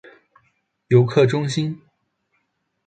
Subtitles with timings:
[0.87, 1.79] 游客中心